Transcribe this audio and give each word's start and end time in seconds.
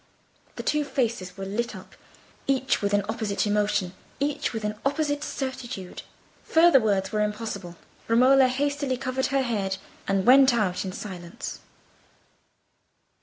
The 0.55 0.63
two 0.63 0.83
faces 0.83 1.37
were 1.37 1.45
lit 1.45 1.75
up, 1.75 1.93
each 2.47 2.81
with 2.81 2.91
an 2.91 3.03
opposite 3.07 3.45
emotion, 3.45 3.93
each 4.19 4.51
with 4.51 4.63
an 4.63 4.73
opposite 4.83 5.23
certitude. 5.23 6.01
Further 6.43 6.79
words 6.79 7.11
were 7.11 7.21
impossible. 7.21 7.75
Romola 8.07 8.47
hastily 8.47 8.97
covered 8.97 9.27
her 9.27 9.43
head 9.43 9.77
and 10.07 10.25
went 10.25 10.55
out 10.55 10.83
in 10.85 10.91
silence. 10.91 11.59